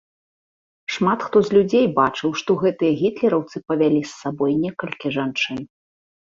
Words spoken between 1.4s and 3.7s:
з людзей бачыў, што гэтыя гітлераўцы